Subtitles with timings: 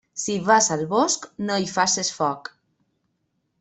[0.19, 2.53] Si vas al bosc, no hi faces foc.